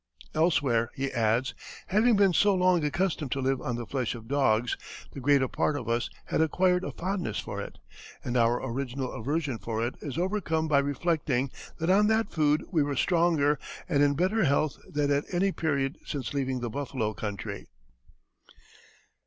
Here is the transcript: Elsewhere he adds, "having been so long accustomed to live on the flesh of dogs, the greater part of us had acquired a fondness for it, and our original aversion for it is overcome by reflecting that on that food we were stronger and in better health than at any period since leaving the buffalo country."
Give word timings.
Elsewhere 0.33 0.89
he 0.95 1.11
adds, 1.11 1.53
"having 1.85 2.15
been 2.15 2.33
so 2.33 2.55
long 2.55 2.83
accustomed 2.83 3.31
to 3.33 3.39
live 3.39 3.61
on 3.61 3.75
the 3.75 3.85
flesh 3.85 4.15
of 4.15 4.27
dogs, 4.27 4.75
the 5.13 5.19
greater 5.19 5.47
part 5.47 5.77
of 5.77 5.87
us 5.87 6.09
had 6.25 6.41
acquired 6.41 6.83
a 6.83 6.91
fondness 6.91 7.37
for 7.39 7.61
it, 7.61 7.77
and 8.23 8.35
our 8.35 8.59
original 8.65 9.11
aversion 9.13 9.59
for 9.59 9.85
it 9.85 9.93
is 10.01 10.17
overcome 10.17 10.67
by 10.67 10.79
reflecting 10.79 11.51
that 11.77 11.91
on 11.91 12.07
that 12.07 12.31
food 12.31 12.63
we 12.71 12.81
were 12.81 12.95
stronger 12.95 13.59
and 13.87 14.01
in 14.01 14.15
better 14.15 14.43
health 14.43 14.79
than 14.89 15.11
at 15.11 15.31
any 15.31 15.51
period 15.51 15.99
since 16.03 16.33
leaving 16.33 16.61
the 16.61 16.69
buffalo 16.71 17.13
country." 17.13 17.67